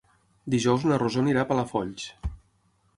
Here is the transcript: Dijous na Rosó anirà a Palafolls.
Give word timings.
Dijous 0.53 0.87
na 0.93 0.97
Rosó 1.05 1.23
anirà 1.25 1.45
a 1.45 1.47
Palafolls. 1.53 2.11